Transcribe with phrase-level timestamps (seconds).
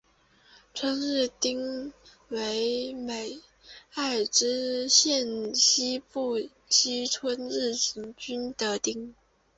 [0.73, 1.93] 春日町
[2.29, 2.95] 为
[3.93, 9.13] 爱知县西部西春日井郡的町。